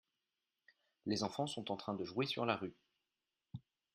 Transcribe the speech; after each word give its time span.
Les 1.05 1.21
enfant 1.21 1.45
sont 1.45 1.69
en 1.71 1.77
train 1.77 1.93
de 1.93 2.03
jouer 2.03 2.25
sur 2.25 2.43
la 2.47 2.55
rue. 2.55 2.73